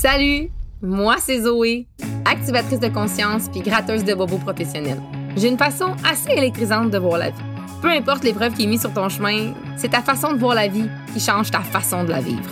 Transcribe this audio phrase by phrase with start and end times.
[0.00, 0.48] Salut,
[0.80, 1.88] moi c'est Zoé,
[2.24, 5.02] activatrice de conscience puis gratteuse de bobos professionnels.
[5.36, 7.42] J'ai une façon assez électrisante de voir la vie.
[7.82, 10.68] Peu importe l'épreuve qui est mise sur ton chemin, c'est ta façon de voir la
[10.68, 12.48] vie qui change ta façon de la vivre.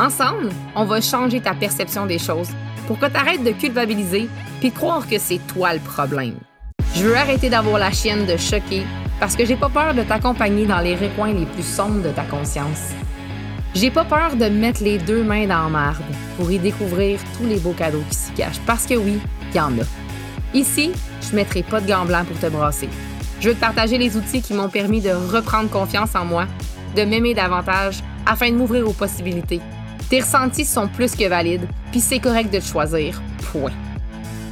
[0.00, 2.50] Ensemble, on va changer ta perception des choses
[2.88, 4.28] pour que tu arrêtes de culpabiliser
[4.58, 6.34] puis croire que c'est toi le problème.
[6.96, 8.82] Je veux arrêter d'avoir la chienne de choquer
[9.20, 12.24] parce que j'ai pas peur de t'accompagner dans les recoins les plus sombres de ta
[12.24, 12.94] conscience.
[13.80, 16.02] J'ai pas peur de mettre les deux mains dans la marde
[16.36, 19.20] pour y découvrir tous les beaux cadeaux qui s'y cachent parce que oui,
[19.52, 19.84] il y en a.
[20.52, 20.90] Ici,
[21.22, 22.88] je mettrai pas de gants blancs pour te brasser.
[23.38, 26.46] Je veux te partager les outils qui m'ont permis de reprendre confiance en moi,
[26.96, 29.60] de m'aimer davantage afin de m'ouvrir aux possibilités.
[30.10, 33.22] Tes ressentis sont plus que valides, puis c'est correct de te choisir.
[33.52, 33.70] Point.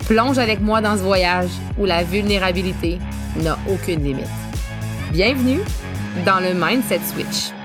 [0.07, 3.01] Plonge avec moi dans ce voyage où la vulnérabilité
[3.43, 4.27] n'a aucune limite.
[5.11, 5.63] Bienvenue
[6.25, 7.56] dans le Mindset Switch.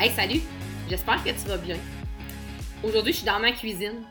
[0.00, 0.42] Hey, salut!
[0.88, 1.76] J'espère que tu vas bien.
[2.84, 4.04] Aujourd'hui, je suis dans ma cuisine.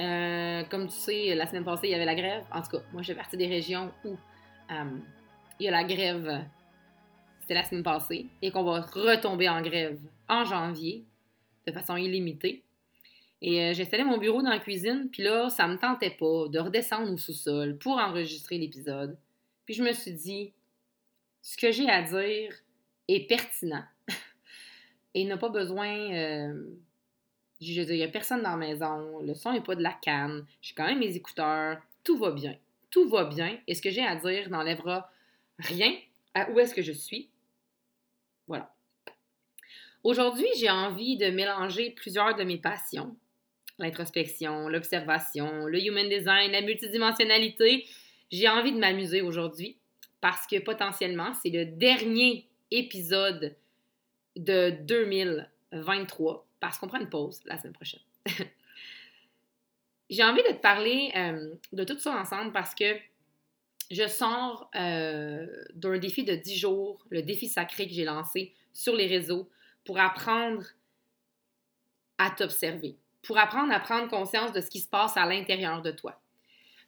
[0.00, 2.42] Euh, comme tu sais, la semaine passée, il y avait la grève.
[2.50, 4.16] En tout cas, moi, je fais partie des régions où
[4.72, 4.98] euh,
[5.60, 6.44] il y a la grève.
[7.42, 8.26] C'était la semaine passée.
[8.42, 11.04] Et qu'on va retomber en grève en janvier,
[11.64, 12.64] de façon illimitée.
[13.40, 15.10] Et euh, j'ai installé mon bureau dans la cuisine.
[15.12, 19.16] Puis là, ça me tentait pas de redescendre au sous-sol pour enregistrer l'épisode.
[19.64, 20.52] Puis je me suis dit,
[21.40, 22.52] ce que j'ai à dire
[23.06, 23.84] est pertinent
[25.14, 26.12] et n'a pas besoin.
[26.12, 26.54] Euh,
[27.60, 29.82] je veux dire, il n'y a personne dans la maison, le son n'est pas de
[29.82, 32.56] la canne, j'ai quand même mes écouteurs, tout va bien.
[32.90, 35.10] Tout va bien et ce que j'ai à dire n'enlèvera
[35.58, 35.94] rien
[36.34, 37.28] à où est-ce que je suis.
[38.48, 38.74] Voilà.
[40.02, 43.14] Aujourd'hui, j'ai envie de mélanger plusieurs de mes passions
[43.80, 47.86] l'introspection, l'observation, le human design, la multidimensionnalité.
[48.30, 49.78] J'ai envie de m'amuser aujourd'hui
[50.20, 53.56] parce que potentiellement, c'est le dernier épisode
[54.36, 58.00] de 2023 parce qu'on prend une pause la semaine prochaine.
[60.10, 62.96] J'ai envie de te parler euh, de tout ça ensemble parce que
[63.90, 68.94] je sors euh, d'un défi de 10 jours, le défi sacré que j'ai lancé sur
[68.94, 69.48] les réseaux
[69.84, 70.64] pour apprendre
[72.18, 75.90] à t'observer, pour apprendre à prendre conscience de ce qui se passe à l'intérieur de
[75.90, 76.20] toi.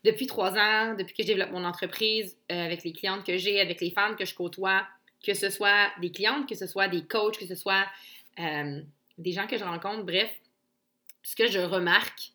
[0.05, 3.61] Depuis trois ans, depuis que je développe mon entreprise, euh, avec les clientes que j'ai,
[3.61, 4.87] avec les femmes que je côtoie,
[5.23, 7.87] que ce soit des clientes, que ce soit des coachs, que ce soit
[8.39, 8.81] euh,
[9.19, 10.31] des gens que je rencontre, bref,
[11.23, 12.33] ce que je remarque,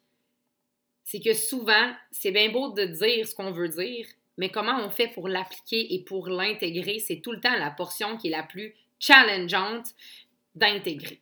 [1.04, 4.90] c'est que souvent, c'est bien beau de dire ce qu'on veut dire, mais comment on
[4.90, 8.44] fait pour l'appliquer et pour l'intégrer, c'est tout le temps la portion qui est la
[8.44, 9.94] plus challengeante
[10.56, 11.22] d'intégrer.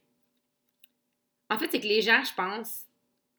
[1.50, 2.86] En fait, c'est que les gens, je pense,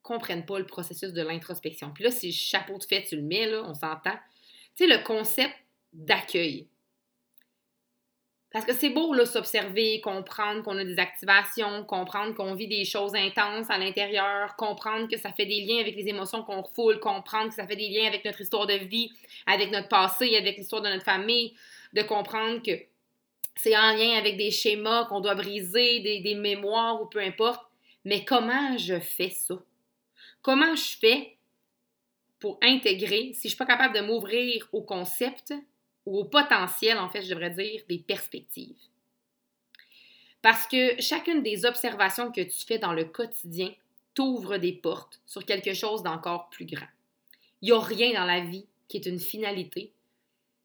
[0.02, 1.90] comprennent pas le processus de l'introspection.
[1.92, 4.16] Puis là, si chapeau de fait, tu le mets, là, on s'entend.
[4.76, 5.54] Tu sais, le concept
[5.92, 6.68] d'accueil.
[8.56, 12.86] Parce que c'est beau, là, s'observer, comprendre qu'on a des activations, comprendre qu'on vit des
[12.86, 16.98] choses intenses à l'intérieur, comprendre que ça fait des liens avec les émotions qu'on refoule,
[16.98, 19.12] comprendre que ça fait des liens avec notre histoire de vie,
[19.44, 21.52] avec notre passé, avec l'histoire de notre famille,
[21.92, 22.70] de comprendre que
[23.56, 27.60] c'est en lien avec des schémas qu'on doit briser, des, des mémoires ou peu importe.
[28.06, 29.56] Mais comment je fais ça?
[30.40, 31.36] Comment je fais
[32.38, 35.52] pour intégrer, si je ne suis pas capable de m'ouvrir au concept,
[36.06, 38.78] ou au potentiel, en fait, je devrais dire, des perspectives.
[40.40, 43.72] Parce que chacune des observations que tu fais dans le quotidien
[44.14, 46.86] t'ouvre des portes sur quelque chose d'encore plus grand.
[47.60, 49.92] Il n'y a rien dans la vie qui est une finalité.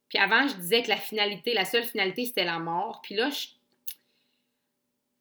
[0.07, 3.02] Puis avant, je disais que la finalité, la seule finalité, c'était la mort.
[3.02, 3.47] Puis là, je,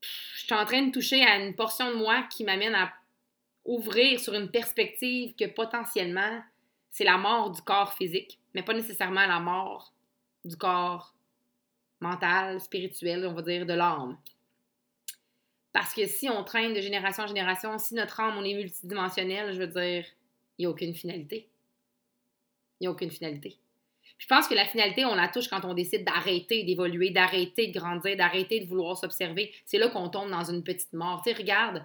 [0.01, 2.93] je suis en train de toucher à une portion de moi qui m'amène à
[3.65, 6.43] ouvrir sur une perspective que potentiellement,
[6.91, 9.93] c'est la mort du corps physique, mais pas nécessairement la mort
[10.45, 11.15] du corps
[12.01, 14.17] mental, spirituel, on va dire, de l'âme.
[15.73, 19.53] Parce que si on traîne de génération en génération, si notre âme, on est multidimensionnel,
[19.53, 20.05] je veux dire,
[20.59, 21.49] il n'y a aucune finalité.
[22.81, 23.57] Il n'y a aucune finalité.
[24.19, 27.79] Je pense que la finalité, on la touche quand on décide d'arrêter d'évoluer, d'arrêter de
[27.79, 29.53] grandir, d'arrêter de vouloir s'observer.
[29.65, 31.23] C'est là qu'on tombe dans une petite mort.
[31.25, 31.85] Tu regarde,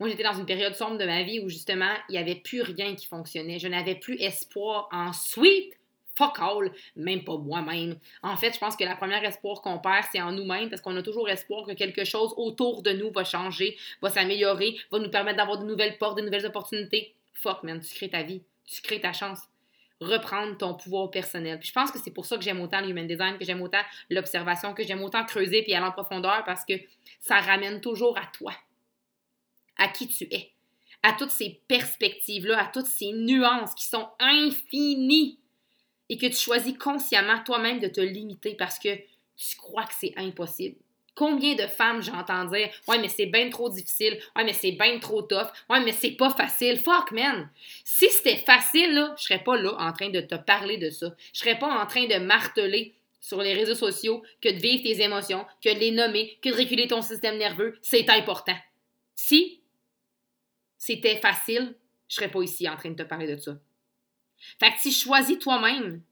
[0.00, 2.62] moi j'étais dans une période sombre de ma vie où justement, il n'y avait plus
[2.62, 3.60] rien qui fonctionnait.
[3.60, 5.74] Je n'avais plus espoir en suite
[6.14, 7.98] fuck all, même pas moi-même.
[8.22, 10.96] En fait, je pense que la première espoir qu'on perd, c'est en nous-mêmes parce qu'on
[10.96, 15.10] a toujours espoir que quelque chose autour de nous va changer, va s'améliorer, va nous
[15.10, 17.14] permettre d'avoir de nouvelles portes, de nouvelles opportunités.
[17.34, 19.40] Fuck, man, tu crées ta vie, tu crées ta chance.
[20.00, 21.60] Reprendre ton pouvoir personnel.
[21.60, 23.62] Puis je pense que c'est pour ça que j'aime autant le human design, que j'aime
[23.62, 26.74] autant l'observation, que j'aime autant creuser puis aller en profondeur parce que
[27.20, 28.52] ça ramène toujours à toi,
[29.78, 30.50] à qui tu es,
[31.04, 35.38] à toutes ces perspectives-là, à toutes ces nuances qui sont infinies
[36.12, 40.12] et que tu choisis consciemment toi-même de te limiter parce que tu crois que c'est
[40.18, 40.76] impossible.
[41.14, 44.18] Combien de femmes j'entends dire Ouais, mais c'est bien trop difficile.
[44.36, 45.48] Ouais, mais c'est bien trop tough.
[45.70, 46.78] Ouais, mais c'est pas facile.
[46.78, 47.48] Fuck, man.
[47.82, 51.16] Si c'était facile, là, je serais pas là en train de te parler de ça.
[51.32, 55.02] Je serais pas en train de marteler sur les réseaux sociaux que de vivre tes
[55.02, 57.78] émotions, que de les nommer, que de réguler ton système nerveux.
[57.80, 58.56] C'est important.
[59.14, 59.62] Si
[60.76, 61.74] c'était facile,
[62.06, 63.56] je serais pas ici en train de te parler de ça.
[64.58, 66.02] Fait que si choisis toi-même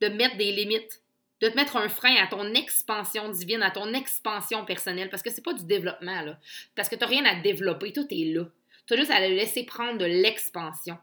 [0.00, 1.02] de mettre des limites,
[1.40, 5.30] de te mettre un frein à ton expansion divine, à ton expansion personnelle, parce que
[5.30, 6.38] c'est pas du développement, là.
[6.76, 8.44] Parce que tu n'as rien à développer, tout est là.
[8.86, 10.96] Tu as juste à le laisser prendre de l'expansion.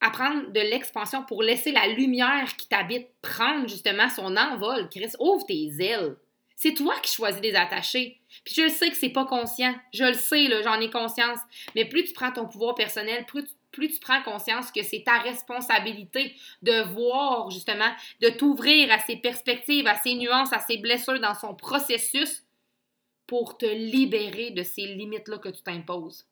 [0.00, 4.88] À prendre de l'expansion pour laisser la lumière qui t'habite prendre justement son envol.
[4.88, 6.16] Chris, ouvre tes ailes.
[6.60, 8.20] C'est toi qui choisis des attachés.
[8.44, 9.72] Puis je le sais que c'est pas conscient.
[9.94, 11.38] Je le sais, j'en ai conscience.
[11.76, 15.04] Mais plus tu prends ton pouvoir personnel, plus tu, plus tu prends conscience que c'est
[15.04, 20.78] ta responsabilité de voir justement, de t'ouvrir à ces perspectives, à ces nuances, à ces
[20.78, 22.42] blessures dans son processus
[23.28, 26.27] pour te libérer de ces limites-là que tu t'imposes.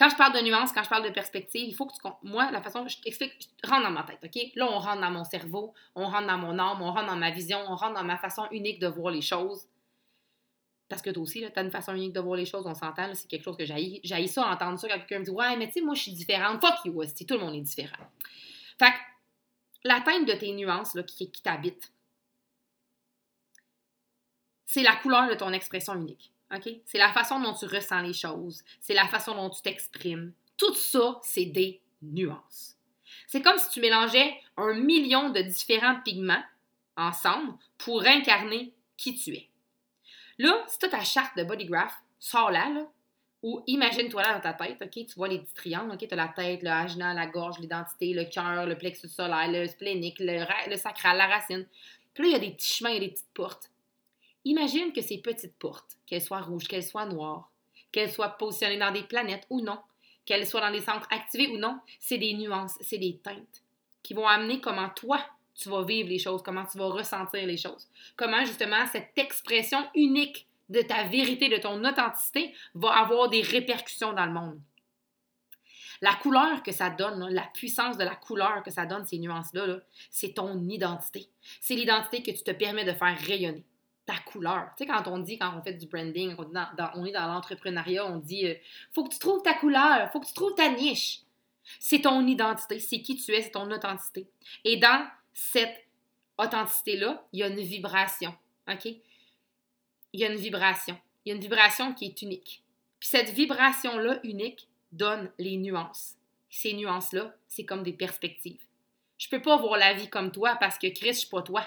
[0.00, 2.00] Quand je parle de nuances, quand je parle de perspective, il faut que tu.
[2.22, 4.50] Moi, la façon que je t'explique, je rentre dans ma tête, OK?
[4.54, 7.30] Là, on rentre dans mon cerveau, on rentre dans mon âme, on rentre dans ma
[7.30, 9.66] vision, on rentre dans ma façon unique de voir les choses.
[10.88, 13.14] Parce que toi aussi, tu as une façon unique de voir les choses, on s'entend,
[13.14, 15.66] c'est quelque chose que j'ai J'ai ça, entendre ça quand quelqu'un me dit Ouais, mais
[15.66, 16.62] tu sais, moi, je suis différente.
[16.62, 18.06] Fuck you, aussi, tout le monde est différent.
[18.78, 18.96] Fait que
[19.84, 21.92] l'atteinte de tes nuances là, qui, qui t'habitent,
[24.64, 26.32] c'est la couleur de ton expression unique.
[26.84, 30.32] C'est la façon dont tu ressens les choses, c'est la façon dont tu t'exprimes.
[30.56, 32.76] Tout ça, c'est des nuances.
[33.26, 36.42] C'est comme si tu mélangeais un million de différents pigments
[36.96, 39.48] ensemble pour incarner qui tu es.
[40.38, 42.86] Là, si tu as ta charte de bodygraph, sors-la, là,
[43.42, 45.06] ou imagine-toi là dans ta tête, OK?
[45.06, 46.06] Tu vois les petits triangles, OK?
[46.06, 49.66] Tu as la tête, le agina, la gorge, l'identité, le cœur, le plexus solaire, le
[49.66, 51.66] splénique, le, le sacral, la racine.
[52.12, 53.70] Puis là, il y a des petits chemins et des petites portes.
[54.44, 57.50] Imagine que ces petites portes, qu'elles soient rouges, qu'elles soient noires,
[57.92, 59.78] qu'elles soient positionnées dans des planètes ou non,
[60.24, 63.62] qu'elles soient dans des centres activés ou non, c'est des nuances, c'est des teintes
[64.02, 65.20] qui vont amener comment toi,
[65.54, 69.86] tu vas vivre les choses, comment tu vas ressentir les choses, comment justement cette expression
[69.94, 74.60] unique de ta vérité, de ton authenticité va avoir des répercussions dans le monde.
[76.00, 79.80] La couleur que ça donne, la puissance de la couleur que ça donne, ces nuances-là,
[80.08, 81.28] c'est ton identité.
[81.60, 83.64] C'est l'identité que tu te permets de faire rayonner
[84.06, 84.70] ta couleur.
[84.76, 88.16] Tu sais, quand on dit, quand on fait du branding, on, est dans l'entrepreneuriat, on
[88.16, 88.54] dit euh,
[88.92, 91.20] faut que tu trouves ta couleur, faut que tu trouves ta niche.
[91.78, 94.26] C'est ton identité, c'est qui tu es, c'est ton authenticité.
[94.64, 95.86] Et dans cette
[96.38, 98.34] authenticité-là, il y a une vibration.
[98.68, 98.86] OK?
[98.86, 100.98] Il y a une vibration.
[101.24, 102.62] Il y a une vibration qui est unique.
[102.98, 106.16] Puis cette vibration-là unique donne les nuances.
[106.48, 108.60] Ces nuances-là, c'est comme des perspectives.
[109.18, 111.64] Je peux pas voir la vie comme toi parce que Chris, je suis pas toi.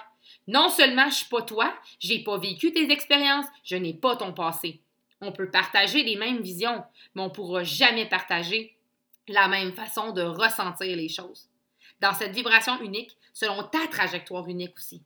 [0.47, 4.33] Non seulement je suis pas toi, j'ai pas vécu tes expériences, je n'ai pas ton
[4.33, 4.81] passé.
[5.21, 6.83] On peut partager les mêmes visions,
[7.15, 8.75] mais on ne pourra jamais partager
[9.27, 11.47] la même façon de ressentir les choses.
[12.01, 15.01] Dans cette vibration unique, selon ta trajectoire unique aussi.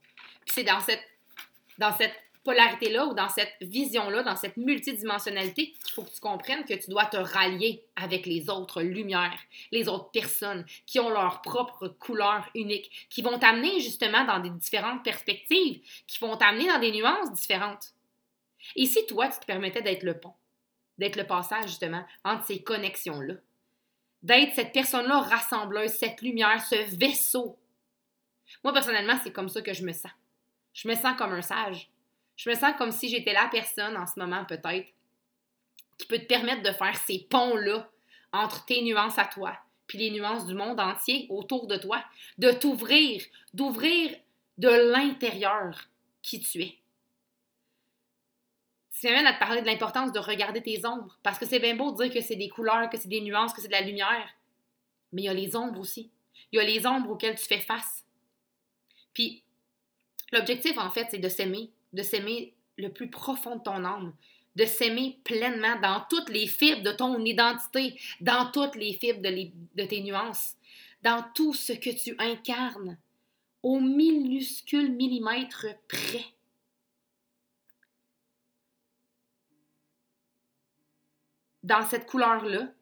[0.46, 2.14] C'est dans cette
[2.48, 6.90] polarité-là ou dans cette vision-là, dans cette multidimensionnalité, qu'il faut que tu comprennes que tu
[6.90, 9.38] dois te rallier avec les autres lumières,
[9.70, 14.48] les autres personnes qui ont leur propre couleur unique, qui vont t'amener justement dans des
[14.48, 17.92] différentes perspectives, qui vont t'amener dans des nuances différentes.
[18.76, 20.32] Et si toi, tu te permettais d'être le pont,
[20.96, 23.34] d'être le passage justement entre ces connexions-là,
[24.22, 27.58] d'être cette personne-là rassembleuse, cette lumière, ce vaisseau.
[28.64, 30.12] Moi, personnellement, c'est comme ça que je me sens.
[30.72, 31.90] Je me sens comme un sage.
[32.38, 34.88] Je me sens comme si j'étais la personne en ce moment, peut-être,
[35.98, 37.90] qui peut te permettre de faire ces ponts-là
[38.32, 42.02] entre tes nuances à toi, puis les nuances du monde entier autour de toi,
[42.38, 44.16] de t'ouvrir, d'ouvrir
[44.56, 45.88] de l'intérieur
[46.22, 46.78] qui tu es.
[48.90, 51.74] C'est même à te parler de l'importance de regarder tes ombres, parce que c'est bien
[51.74, 53.80] beau de dire que c'est des couleurs, que c'est des nuances, que c'est de la
[53.80, 54.28] lumière,
[55.12, 56.10] mais il y a les ombres aussi.
[56.52, 58.04] Il y a les ombres auxquelles tu fais face.
[59.12, 59.42] Puis,
[60.30, 64.14] l'objectif, en fait, c'est de s'aimer, de s'aimer le plus profond de ton âme,
[64.56, 69.84] de s'aimer pleinement dans toutes les fibres de ton identité, dans toutes les fibres de,
[69.84, 70.56] tes nuances,
[71.02, 72.98] dans tout ce que tu incarnes,
[73.62, 76.24] au minuscule millimètre près.
[81.62, 82.72] Dans cette couleur-là,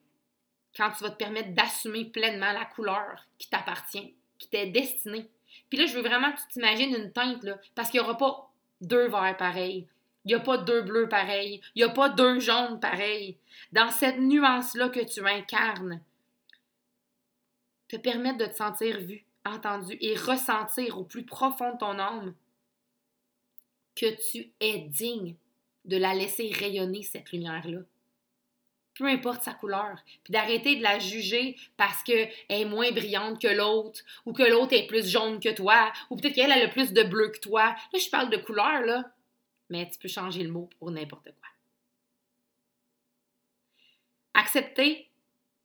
[0.76, 5.28] quand tu vas te permettre d'assumer pleinement la couleur qui t'appartient, qui t'est destinée.
[5.70, 8.18] Puis là, je veux vraiment que tu t'imagines une teinte, là, parce qu'il n'y aura
[8.18, 9.86] pas deux verres pareils.
[10.24, 11.60] Il n'y a pas deux bleus pareils.
[11.74, 13.36] Il n'y a pas deux jaunes pareils.
[13.72, 16.00] Dans cette nuance-là que tu incarnes,
[17.88, 22.34] te permettre de te sentir vu, entendu et ressentir au plus profond de ton âme
[23.94, 25.36] que tu es digne
[25.84, 27.78] de la laisser rayonner, cette lumière-là.
[28.96, 29.98] Peu importe sa couleur.
[30.24, 34.72] Puis d'arrêter de la juger parce qu'elle est moins brillante que l'autre, ou que l'autre
[34.72, 37.74] est plus jaune que toi, ou peut-être qu'elle a le plus de bleu que toi.
[37.92, 39.04] Là, je parle de couleur, là.
[39.68, 41.48] Mais tu peux changer le mot pour n'importe quoi.
[44.34, 45.08] Accepter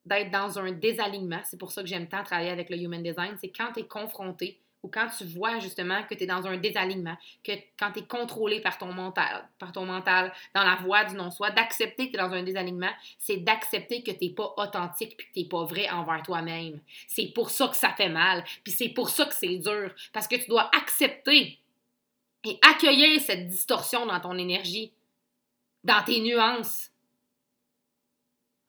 [0.05, 3.37] d'être dans un désalignement, c'est pour ça que j'aime tant travailler avec le Human Design,
[3.39, 6.57] c'est quand tu es confronté ou quand tu vois justement que tu es dans un
[6.57, 11.05] désalignement, que quand tu es contrôlé par ton mental, par ton mental, dans la voie
[11.05, 14.53] du non-soi, d'accepter que tu es dans un désalignement, c'est d'accepter que tu n'es pas
[14.57, 16.79] authentique puis que tu n'es pas vrai envers toi-même.
[17.07, 20.27] C'est pour ça que ça fait mal, puis c'est pour ça que c'est dur, parce
[20.27, 21.59] que tu dois accepter
[22.43, 24.91] et accueillir cette distorsion dans ton énergie,
[25.83, 26.90] dans tes nuances,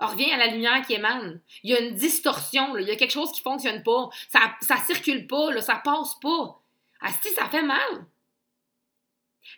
[0.06, 1.40] reviens à la lumière qui émane.
[1.62, 4.09] Il y a une distorsion, il y a quelque chose qui ne fonctionne pas.
[4.28, 6.61] Ça ne circule pas, là, ça passe pas.
[7.00, 8.06] Asti, ça fait mal.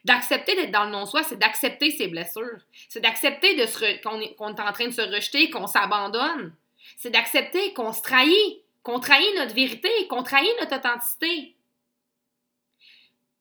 [0.05, 2.61] D'accepter d'être dans le non-soi, c'est d'accepter ses blessures.
[2.89, 6.55] C'est d'accepter de qu'on est, est en train de se rejeter, qu'on s'abandonne.
[6.97, 11.55] C'est d'accepter qu'on se trahit, qu'on trahit notre vérité, qu'on trahit notre authenticité.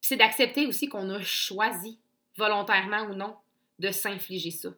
[0.00, 1.98] C'est d'accepter aussi qu'on a choisi,
[2.36, 3.36] volontairement ou non,
[3.78, 4.70] de s'infliger ça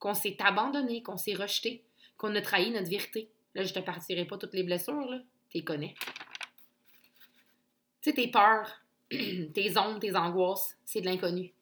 [0.00, 1.84] qu'on s'est abandonné, qu'on s'est rejeté,
[2.16, 3.30] qu'on a trahi notre vérité.
[3.54, 5.20] Là, je te partirai pas toutes les blessures, là.
[5.50, 5.94] Tu connais.
[8.02, 11.52] Tu sais, tes peurs, tes ondes, tes angoisses, c'est de l'inconnu.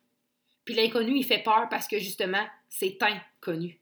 [0.65, 3.81] Puis l'inconnu, il fait peur parce que justement, c'est inconnu.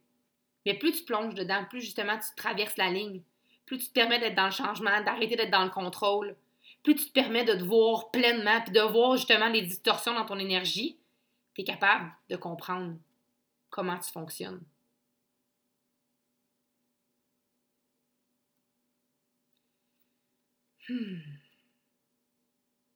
[0.65, 3.23] Mais plus tu plonges dedans, plus justement tu traverses la ligne,
[3.67, 6.37] plus tu te permets d'être dans le changement, d'arrêter d'être dans le contrôle,
[6.83, 10.25] plus tu te permets de te voir pleinement, puis de voir justement les distorsions dans
[10.25, 10.97] ton énergie,
[11.55, 12.97] tu es capable de comprendre
[13.77, 14.65] comment tu fonctionnes.
[20.89, 21.19] Hmm.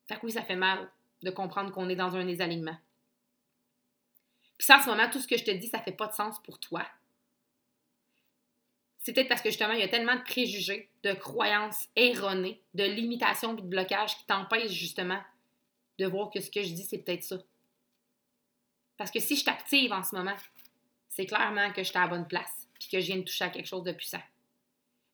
[0.09, 0.91] Fait que oui, ça fait mal
[1.23, 2.79] de comprendre qu'on est dans un désalignement.
[4.57, 6.15] Puis ça, en ce moment, tout ce que je te dis, ça fait pas de
[6.15, 6.87] sens pour toi.
[8.99, 12.85] C'est peut-être parce que justement, il y a tellement de préjugés, de croyances erronées, de
[12.85, 15.21] limitations et de blocages qui t'empêchent justement
[15.99, 17.39] de voir que ce que je dis, c'est peut-être ça.
[18.97, 20.37] Parce que si je t'active en ce moment,
[21.11, 23.45] c'est clairement que je suis à la bonne place, puis que je viens de toucher
[23.45, 24.23] à quelque chose de puissant.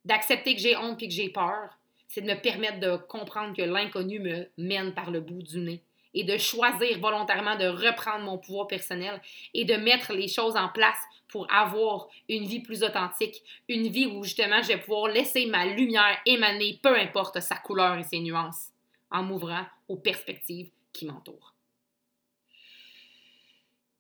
[0.05, 1.77] D'accepter que j'ai honte puis que j'ai peur,
[2.07, 5.83] c'est de me permettre de comprendre que l'inconnu me mène par le bout du nez
[6.15, 9.21] et de choisir volontairement de reprendre mon pouvoir personnel
[9.53, 10.97] et de mettre les choses en place
[11.29, 15.67] pour avoir une vie plus authentique, une vie où justement je vais pouvoir laisser ma
[15.67, 18.69] lumière émaner, peu importe sa couleur et ses nuances,
[19.11, 21.53] en m'ouvrant aux perspectives qui m'entourent.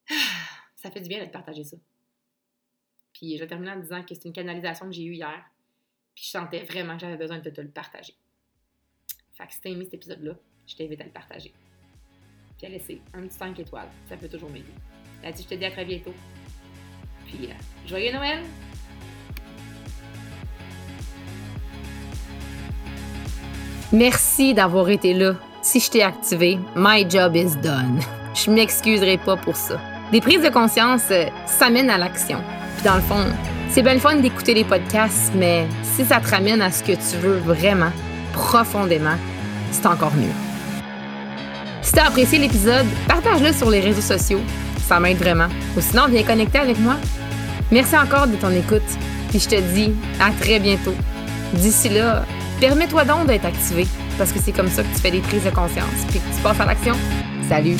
[0.86, 1.76] ça fait du bien de partager ça.
[3.12, 5.44] Puis je vais terminer en disant que c'est une canalisation que j'ai eue hier.
[6.14, 8.14] Puis je sentais vraiment que j'avais besoin de te le partager.
[9.32, 10.34] Fait que si t'as aimé cet épisode-là,
[10.66, 11.52] je t'invite à le partager.
[12.56, 13.88] Puis à laisser un petit 5 étoiles.
[14.08, 14.72] Ça peut toujours m'aider.
[15.24, 16.14] Là-dessus, je te dis à très bientôt.
[17.26, 18.44] Puis, euh, joyeux Noël!
[23.92, 25.36] Merci d'avoir été là.
[25.62, 28.00] Si je t'ai activé, my job is done.
[28.34, 29.95] Je m'excuserai pas pour ça.
[30.12, 32.38] Des prises de conscience, euh, ça mène à l'action.
[32.76, 33.24] Puis dans le fond,
[33.70, 36.92] c'est bien le fun d'écouter les podcasts, mais si ça te ramène à ce que
[36.92, 37.90] tu veux vraiment,
[38.32, 39.16] profondément,
[39.72, 40.32] c'est encore mieux.
[41.82, 44.40] Si tu as apprécié l'épisode, partage-le sur les réseaux sociaux.
[44.86, 45.48] Ça m'aide vraiment.
[45.76, 46.94] Ou sinon, viens connecter avec moi.
[47.72, 48.82] Merci encore de ton écoute.
[49.30, 50.94] Puis je te dis à très bientôt.
[51.52, 52.24] D'ici là,
[52.60, 53.86] permets-toi donc d'être activé
[54.18, 56.42] parce que c'est comme ça que tu fais des prises de conscience puis que tu
[56.42, 56.94] passes à l'action.
[57.48, 57.76] Salut!